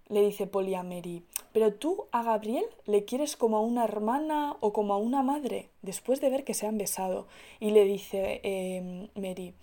le 0.08 0.22
dice 0.22 0.46
Polly 0.46 0.74
a 0.74 0.82
Mary, 0.82 1.22
pero 1.52 1.72
tú 1.72 2.06
a 2.12 2.22
Gabriel 2.22 2.64
le 2.84 3.04
quieres 3.04 3.36
como 3.36 3.56
a 3.56 3.60
una 3.60 3.84
hermana 3.84 4.56
o 4.60 4.72
como 4.72 4.94
a 4.94 4.98
una 4.98 5.22
madre, 5.22 5.68
después 5.82 6.20
de 6.20 6.30
ver 6.30 6.44
que 6.44 6.54
se 6.54 6.66
han 6.66 6.78
besado. 6.78 7.26
Y 7.60 7.70
le 7.70 7.84
dice 7.84 8.40
em, 8.42 9.08
Mary, 9.14 9.54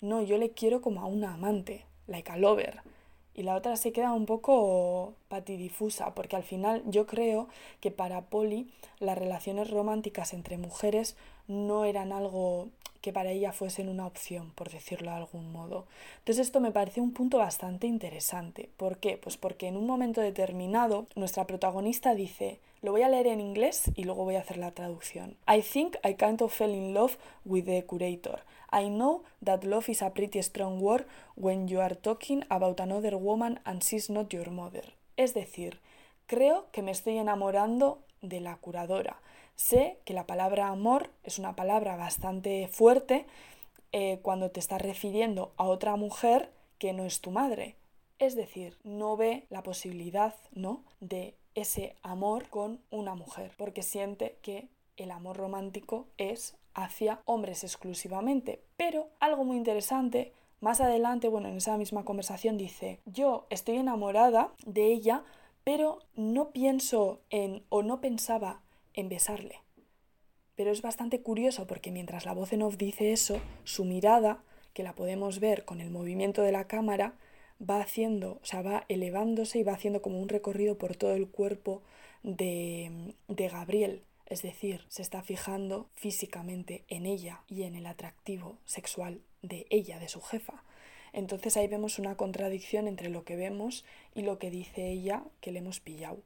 no, 0.00 0.22
yo 0.22 0.38
le 0.38 0.50
quiero 0.50 0.80
como 0.80 1.00
a 1.00 1.06
una 1.06 1.34
amante, 1.34 1.84
like 2.06 2.30
a 2.30 2.36
lover. 2.36 2.80
Y 3.34 3.44
la 3.44 3.56
otra 3.56 3.76
se 3.76 3.92
queda 3.92 4.12
un 4.12 4.26
poco 4.26 5.14
patidifusa, 5.28 6.14
porque 6.14 6.36
al 6.36 6.42
final 6.42 6.82
yo 6.86 7.06
creo 7.06 7.48
que 7.80 7.90
para 7.90 8.22
Polly 8.22 8.70
las 8.98 9.16
relaciones 9.16 9.70
románticas 9.70 10.34
entre 10.34 10.58
mujeres 10.58 11.16
no 11.48 11.84
eran 11.84 12.12
algo 12.12 12.68
que 13.02 13.12
para 13.12 13.30
ella 13.30 13.52
fuesen 13.52 13.88
una 13.88 14.06
opción, 14.06 14.52
por 14.54 14.70
decirlo 14.70 15.10
de 15.10 15.18
algún 15.18 15.52
modo. 15.52 15.84
Entonces 16.20 16.46
esto 16.46 16.60
me 16.60 16.70
parece 16.70 17.00
un 17.00 17.12
punto 17.12 17.36
bastante 17.36 17.86
interesante. 17.86 18.70
¿Por 18.78 18.98
qué? 18.98 19.18
Pues 19.18 19.36
porque 19.36 19.66
en 19.66 19.76
un 19.76 19.86
momento 19.86 20.20
determinado 20.20 21.06
nuestra 21.16 21.46
protagonista 21.46 22.14
dice, 22.14 22.60
lo 22.80 22.92
voy 22.92 23.02
a 23.02 23.08
leer 23.08 23.26
en 23.26 23.40
inglés 23.40 23.90
y 23.96 24.04
luego 24.04 24.24
voy 24.24 24.36
a 24.36 24.40
hacer 24.40 24.56
la 24.56 24.70
traducción. 24.70 25.36
I 25.48 25.62
think 25.62 25.96
I 26.04 26.14
kind 26.14 26.40
of 26.40 26.52
fell 26.52 26.70
in 26.70 26.94
love 26.94 27.16
with 27.44 27.64
the 27.64 27.84
curator. 27.84 28.40
I 28.72 28.88
know 28.88 29.24
that 29.44 29.64
love 29.64 29.88
is 29.88 30.00
a 30.00 30.10
pretty 30.10 30.42
strong 30.42 30.80
word 30.80 31.04
when 31.36 31.68
you 31.68 31.80
are 31.80 31.94
talking 31.94 32.44
about 32.48 32.80
another 32.80 33.16
woman 33.16 33.60
and 33.64 33.82
she's 33.82 34.08
not 34.08 34.32
your 34.32 34.50
mother. 34.50 34.94
Es 35.16 35.34
decir, 35.34 35.80
creo 36.26 36.66
que 36.72 36.82
me 36.82 36.92
estoy 36.92 37.18
enamorando 37.18 37.98
de 38.22 38.40
la 38.40 38.56
curadora. 38.56 39.20
Sé 39.56 39.98
que 40.04 40.14
la 40.14 40.26
palabra 40.26 40.68
amor 40.68 41.10
es 41.24 41.38
una 41.38 41.54
palabra 41.54 41.96
bastante 41.96 42.68
fuerte 42.68 43.26
eh, 43.92 44.20
cuando 44.22 44.50
te 44.50 44.60
estás 44.60 44.80
refiriendo 44.80 45.52
a 45.56 45.64
otra 45.64 45.96
mujer 45.96 46.50
que 46.78 46.92
no 46.92 47.04
es 47.04 47.20
tu 47.20 47.30
madre. 47.30 47.76
Es 48.18 48.34
decir, 48.34 48.78
no 48.84 49.16
ve 49.16 49.46
la 49.50 49.62
posibilidad, 49.62 50.34
¿no? 50.52 50.82
de 51.00 51.34
ese 51.54 51.96
amor 52.02 52.48
con 52.48 52.80
una 52.90 53.14
mujer, 53.14 53.52
porque 53.58 53.82
siente 53.82 54.38
que 54.42 54.68
el 54.96 55.10
amor 55.10 55.36
romántico 55.36 56.06
es 56.16 56.56
hacia 56.74 57.20
hombres 57.26 57.64
exclusivamente. 57.64 58.62
Pero 58.76 59.08
algo 59.20 59.44
muy 59.44 59.56
interesante, 59.56 60.32
más 60.60 60.80
adelante, 60.80 61.28
bueno, 61.28 61.48
en 61.48 61.56
esa 61.56 61.76
misma 61.76 62.04
conversación 62.04 62.56
dice, 62.56 63.00
yo 63.04 63.46
estoy 63.50 63.76
enamorada 63.76 64.52
de 64.64 64.86
ella, 64.86 65.24
pero 65.64 65.98
no 66.14 66.50
pienso 66.50 67.20
en 67.30 67.62
o 67.68 67.82
no 67.82 68.00
pensaba 68.00 68.61
en 68.94 69.08
besarle. 69.08 69.60
Pero 70.54 70.70
es 70.70 70.82
bastante 70.82 71.20
curioso 71.22 71.66
porque 71.66 71.90
mientras 71.90 72.24
la 72.24 72.34
voz 72.34 72.52
en 72.52 72.62
off 72.62 72.76
dice 72.76 73.12
eso, 73.12 73.40
su 73.64 73.84
mirada, 73.84 74.42
que 74.74 74.82
la 74.82 74.94
podemos 74.94 75.40
ver 75.40 75.64
con 75.64 75.80
el 75.80 75.90
movimiento 75.90 76.42
de 76.42 76.52
la 76.52 76.66
cámara, 76.66 77.14
va 77.60 77.80
haciendo, 77.80 78.38
o 78.42 78.44
sea, 78.44 78.62
va 78.62 78.84
elevándose 78.88 79.58
y 79.58 79.62
va 79.62 79.72
haciendo 79.72 80.02
como 80.02 80.20
un 80.20 80.28
recorrido 80.28 80.78
por 80.78 80.96
todo 80.96 81.14
el 81.14 81.28
cuerpo 81.28 81.82
de, 82.22 83.14
de 83.28 83.48
Gabriel. 83.48 84.02
Es 84.26 84.42
decir, 84.42 84.84
se 84.88 85.02
está 85.02 85.22
fijando 85.22 85.88
físicamente 85.94 86.84
en 86.88 87.06
ella 87.06 87.42
y 87.48 87.64
en 87.64 87.74
el 87.74 87.86
atractivo 87.86 88.56
sexual 88.64 89.20
de 89.42 89.66
ella, 89.70 89.98
de 89.98 90.08
su 90.08 90.20
jefa. 90.20 90.62
Entonces 91.12 91.56
ahí 91.56 91.68
vemos 91.68 91.98
una 91.98 92.16
contradicción 92.16 92.88
entre 92.88 93.10
lo 93.10 93.24
que 93.24 93.36
vemos 93.36 93.84
y 94.14 94.22
lo 94.22 94.38
que 94.38 94.50
dice 94.50 94.88
ella 94.88 95.24
que 95.40 95.52
le 95.52 95.58
hemos 95.58 95.80
pillado. 95.80 96.22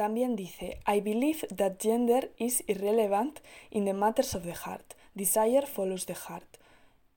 También 0.00 0.34
dice, 0.34 0.80
I 0.86 1.02
believe 1.02 1.46
that 1.54 1.74
gender 1.78 2.30
is 2.38 2.64
irrelevant 2.66 3.40
in 3.70 3.84
the 3.84 3.92
matters 3.92 4.34
of 4.34 4.44
the 4.44 4.54
heart. 4.54 4.94
Desire 5.14 5.66
follows 5.66 6.06
the 6.06 6.14
heart. 6.14 6.56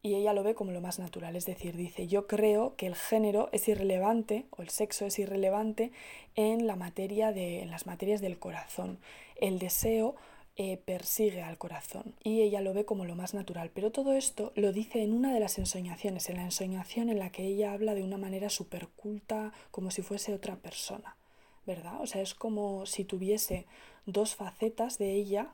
Y 0.02 0.16
ella 0.16 0.34
lo 0.34 0.44
ve 0.44 0.54
como 0.54 0.74
lo 0.74 0.82
más 0.82 1.00
natural, 1.00 1.38
es 1.38 1.46
decir, 1.46 1.78
dice, 1.78 2.08
yo 2.08 2.28
creo 2.28 2.76
que 2.76 2.86
el 2.86 2.96
género 2.96 3.48
es 3.54 3.70
irrelevante 3.70 4.48
o 4.50 4.64
el 4.64 4.68
sexo 4.68 5.06
es 5.06 5.18
irrelevante 5.18 5.94
en 6.36 6.68
la 6.68 6.76
materia 6.76 7.32
de 7.32 7.62
en 7.62 7.72
las 7.72 7.86
materias 7.86 8.20
del 8.20 8.38
corazón. 8.38 9.00
El 9.38 9.60
deseo 9.60 10.16
eh, 10.58 10.76
persigue 10.76 11.42
al 11.42 11.58
corazón 11.58 12.16
y 12.22 12.42
ella 12.42 12.60
lo 12.60 12.74
ve 12.74 12.84
como 12.84 13.06
lo 13.06 13.16
más 13.16 13.34
natural. 13.34 13.72
Pero 13.74 13.94
todo 13.94 14.12
esto 14.12 14.52
lo 14.56 14.74
dice 14.74 15.04
en 15.04 15.14
una 15.14 15.34
de 15.34 15.40
las 15.40 15.58
ensoñaciones, 15.58 16.28
en 16.28 16.36
la 16.36 16.44
ensoñación 16.44 17.08
en 17.08 17.20
la 17.20 17.30
que 17.30 17.46
ella 17.46 17.72
habla 17.72 17.96
de 17.96 18.04
una 18.04 18.18
manera 18.18 18.50
súper 18.50 18.90
culta, 18.90 19.54
como 19.72 19.90
si 19.90 20.02
fuese 20.02 20.34
otra 20.34 20.58
persona. 20.58 21.16
¿Verdad? 21.66 22.02
O 22.02 22.08
sea, 22.08 22.22
es 22.22 22.34
como 22.34 22.86
si 22.86 23.04
tuviese 23.04 23.66
dos 24.06 24.36
facetas 24.36 24.98
de 24.98 25.12
ella. 25.14 25.50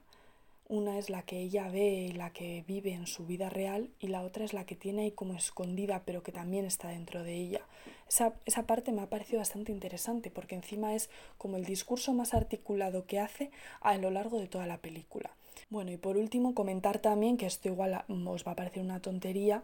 Una 0.68 1.00
es 1.00 1.10
la 1.10 1.24
que 1.24 1.40
ella 1.40 1.68
ve 1.70 2.08
y 2.10 2.12
la 2.12 2.32
que 2.32 2.64
vive 2.68 2.94
en 2.94 3.08
su 3.08 3.26
vida 3.26 3.50
real 3.50 3.90
y 4.00 4.08
la 4.08 4.22
otra 4.22 4.46
es 4.46 4.54
la 4.54 4.66
que 4.66 4.76
tiene 4.76 5.02
ahí 5.02 5.12
como 5.12 5.34
escondida 5.34 6.04
pero 6.06 6.22
que 6.22 6.32
también 6.32 6.66
está 6.66 6.90
dentro 6.90 7.24
de 7.24 7.34
ella. 7.34 7.62
Esa, 8.08 8.34
esa 8.46 8.64
parte 8.64 8.92
me 8.92 9.02
ha 9.02 9.10
parecido 9.10 9.40
bastante 9.40 9.72
interesante 9.72 10.30
porque 10.30 10.54
encima 10.54 10.94
es 10.94 11.10
como 11.40 11.58
el 11.58 11.66
discurso 11.66 12.14
más 12.14 12.36
articulado 12.36 13.08
que 13.08 13.20
hace 13.20 13.50
a 13.82 13.98
lo 13.98 14.12
largo 14.12 14.40
de 14.40 14.48
toda 14.48 14.68
la 14.68 14.78
película. 14.78 15.32
Bueno, 15.70 15.92
y 15.92 15.98
por 15.98 16.18
último 16.18 16.56
comentar 16.56 17.00
también 17.00 17.38
que 17.38 17.46
esto 17.46 17.68
igual 17.68 18.04
os 18.08 18.46
va 18.46 18.54
a 18.54 18.56
parecer 18.56 18.82
una 18.82 19.02
tontería, 19.02 19.64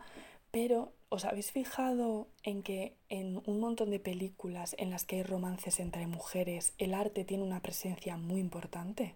pero 0.56 0.94
¿os 1.10 1.26
habéis 1.26 1.52
fijado 1.52 2.30
en 2.44 2.64
que 2.64 2.96
en 3.10 3.42
un 3.46 3.60
montón 3.60 3.90
de 3.90 4.00
películas 4.00 4.74
en 4.80 4.90
las 4.90 5.04
que 5.04 5.18
hay 5.18 5.24
romances 5.24 5.82
entre 5.82 6.08
mujeres, 6.08 6.74
el 6.78 6.94
arte 6.94 7.26
tiene 7.26 7.44
una 7.44 7.60
presencia 7.60 8.16
muy 8.16 8.40
importante? 8.40 9.16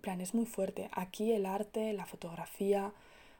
plan, 0.00 0.20
es 0.20 0.34
muy 0.34 0.44
fuerte. 0.44 0.88
Aquí 0.90 1.30
el 1.30 1.46
arte, 1.46 1.92
la 1.92 2.04
fotografía, 2.04 2.92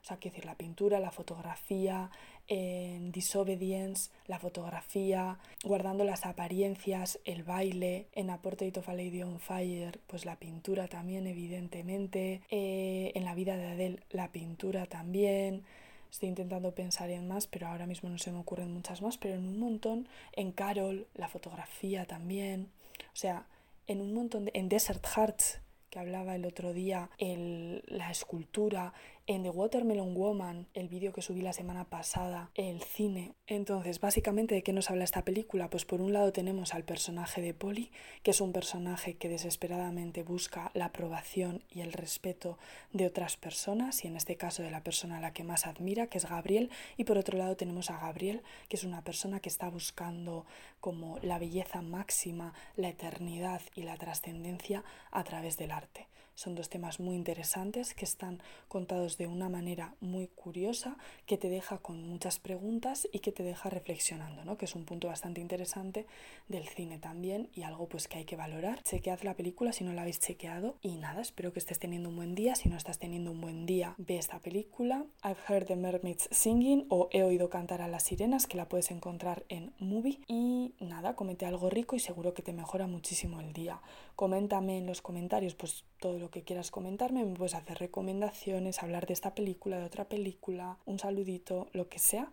o 0.03 0.05
sea, 0.05 0.19
quiero 0.19 0.37
decir, 0.37 0.45
la 0.45 0.55
pintura, 0.55 1.01
la 1.01 1.11
fotografía, 1.11 2.13
en 2.47 3.11
Disobedience, 3.11 4.13
la 4.29 4.39
fotografía, 4.39 5.41
guardando 5.65 6.05
las 6.05 6.25
apariencias, 6.25 7.19
el 7.25 7.43
baile, 7.43 8.07
en 8.13 8.31
A 8.31 8.41
Portrait 8.41 8.77
of 8.77 8.89
a 8.89 8.95
Lady 8.95 9.21
on 9.25 9.41
Fire, 9.41 9.99
pues 10.07 10.25
la 10.25 10.37
pintura 10.37 10.87
también, 10.87 11.27
evidentemente, 11.27 12.43
eh, 12.51 13.11
en 13.17 13.25
la 13.25 13.35
vida 13.35 13.57
de 13.57 13.67
Adele, 13.67 13.99
la 14.11 14.31
pintura 14.31 14.87
también, 14.87 15.65
Estoy 16.13 16.29
intentando 16.29 16.75
pensar 16.75 17.09
en 17.09 17.27
más, 17.27 17.47
pero 17.47 17.69
ahora 17.69 17.87
mismo 17.87 18.11
no 18.11 18.19
se 18.19 18.31
me 18.31 18.39
ocurren 18.39 18.71
muchas 18.71 19.01
más, 19.01 19.17
pero 19.17 19.35
en 19.35 19.49
un 19.49 19.59
montón, 19.59 20.07
en 20.35 20.53
Carol, 20.53 21.07
la 21.15 21.27
fotografía 21.27 22.05
también, 22.05 22.69
o 22.99 23.17
sea, 23.17 23.47
en 23.87 24.03
un 24.03 24.13
montón. 24.13 24.51
En 24.53 24.69
Desert 24.69 25.05
Hearts, 25.07 25.61
que 25.89 25.99
hablaba 25.99 26.37
el 26.37 26.45
otro 26.45 26.75
día, 26.75 27.09
el, 27.17 27.83
la 27.87 28.11
escultura, 28.11 28.93
en 29.27 29.45
The 29.45 29.51
Watermelon 29.51 30.15
Woman, 30.15 30.67
el 30.75 30.89
vídeo 30.89 31.13
que 31.13 31.23
subí 31.23 31.43
la 31.43 31.53
semana 31.53 31.85
pasada, 31.85 32.51
el 32.55 32.83
cine. 32.83 33.35
Entonces, 33.47 34.01
básicamente, 34.01 34.55
¿de 34.55 34.63
qué 34.63 34.73
nos 34.73 34.91
habla 34.91 35.05
esta 35.05 35.25
película? 35.25 35.71
Pues 35.71 35.85
por 35.85 36.01
un 36.01 36.13
lado 36.13 36.33
tenemos 36.33 36.75
al 36.75 36.85
personaje 36.85 37.41
de 37.41 37.55
Polly, 37.55 37.93
que 38.23 38.33
es 38.33 38.41
un 38.41 38.53
personaje 38.53 39.15
que 39.15 39.29
desesperadamente 39.29 40.23
busca 40.25 40.71
la 40.75 40.87
aprobación 40.87 41.63
y 41.71 41.83
el 41.83 41.93
respeto 41.93 42.59
de 42.93 43.07
otras 43.07 43.37
personas, 43.37 44.05
y 44.05 44.09
en 44.09 44.17
este 44.17 44.37
caso 44.37 44.63
de 44.63 44.71
la 44.71 44.83
persona 44.83 45.19
a 45.19 45.21
la 45.21 45.33
que 45.33 45.45
más 45.45 45.67
admira, 45.67 46.09
que 46.09 46.19
es 46.19 46.29
Gabriel. 46.29 46.71
Y 46.97 47.05
por 47.05 47.17
otro 47.17 47.39
lado 47.39 47.57
tenemos 47.57 47.91
a 47.91 47.99
Gabriel, 47.99 48.43
que 48.69 48.77
es 48.77 48.85
una 48.85 49.03
persona 49.05 49.41
que 49.41 49.49
está 49.49 49.69
buscando 49.69 50.47
como 50.81 51.19
la 51.21 51.39
belleza 51.39 51.81
máxima, 51.81 52.55
la 52.77 52.89
eternidad 52.89 53.63
y 53.77 53.83
la 53.83 53.97
trascendencia 53.97 54.83
a 55.13 55.23
través 55.23 55.57
del 55.57 55.71
arte. 55.71 56.09
Son 56.35 56.55
dos 56.55 56.69
temas 56.69 57.01
muy 57.01 57.15
interesantes 57.15 57.95
que 57.95 58.05
están 58.05 58.43
contados 58.69 59.19
de 59.19 59.27
una 59.27 59.49
manera 59.49 59.95
muy 60.01 60.29
curiosa, 60.29 60.97
que 61.27 61.37
te 61.37 61.49
deja 61.49 61.79
con 61.79 62.09
muchas 62.09 62.39
preguntas 62.39 63.09
y 63.13 63.21
que 63.21 63.33
te 63.33 63.43
deja 63.43 63.71
reflexionando, 63.71 64.45
¿no? 64.45 64.57
que 64.57 64.65
es 64.65 64.75
un 64.75 64.85
punto 64.85 65.09
bastante 65.09 65.41
interesante 65.41 66.07
del 66.49 66.67
cine 66.67 66.99
también 66.99 67.49
y 67.55 67.63
algo 67.63 67.89
pues 67.89 68.09
que 68.09 68.19
hay 68.19 68.25
que 68.25 68.37
valorar. 68.37 68.83
Chequead 68.83 69.23
la 69.23 69.35
película 69.35 69.73
si 69.73 69.85
no 69.85 69.93
la 69.93 70.03
habéis 70.03 70.21
chequeado 70.21 70.77
y 70.81 70.97
nada, 70.97 71.21
espero 71.21 71.53
que 71.53 71.59
estés 71.59 71.79
teniendo 71.79 72.09
un 72.09 72.17
buen 72.17 72.35
día. 72.35 72.55
Si 72.55 72.69
no 72.69 72.77
estás 72.77 72.99
teniendo 72.99 73.31
un 73.31 73.41
buen 73.41 73.67
día, 73.67 73.95
ve 73.99 74.17
esta 74.17 74.39
película. 74.39 75.05
I've 75.25 75.41
heard 75.49 75.67
the 75.67 75.77
mermaids 75.77 76.29
singing 76.31 76.87
o 76.89 77.09
he 77.13 77.23
oído 77.23 77.51
cantar 77.51 77.83
a 77.83 77.89
las 77.89 78.05
sirenas 78.05 78.47
que 78.47 78.57
la 78.57 78.69
puedes 78.69 78.91
encontrar 78.91 79.45
en 79.49 79.73
Movie 79.79 80.21
y 80.27 80.75
nada, 80.81 81.15
comete 81.15 81.47
algo 81.47 81.71
rico 81.71 81.97
y 81.97 82.01
seguro 82.01 82.35
que 82.35 82.43
te 82.43 82.53
mejora 82.53 82.87
muchísimo 82.87 83.41
el 83.41 83.53
día 83.53 83.81
Coméntame 84.23 84.79
en 84.79 84.87
los 84.87 85.03
comentarios 85.03 85.57
pues 85.57 85.83
todo 85.99 86.17
lo 86.21 86.31
que 86.31 86.45
quieras 86.45 86.71
comentarme, 86.71 87.25
me 87.25 87.35
puedes 87.35 87.57
hacer 87.57 87.79
recomendaciones, 87.81 88.81
hablar 88.81 89.05
de 89.05 89.15
esta 89.15 89.35
película, 89.35 89.81
de 89.81 89.87
otra 89.87 90.05
película, 90.05 90.77
un 90.87 91.01
saludito, 91.01 91.67
lo 91.73 91.89
que 91.89 91.99
sea. 91.99 92.31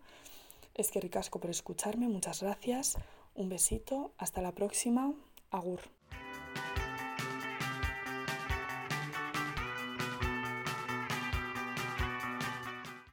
Es 0.76 0.92
que 0.92 1.00
ricasco 1.00 1.40
por 1.40 1.50
escucharme, 1.50 2.06
muchas 2.06 2.44
gracias, 2.44 2.96
un 3.34 3.48
besito, 3.48 4.12
hasta 4.18 4.40
la 4.40 4.52
próxima, 4.52 5.12
agur. 5.50 5.80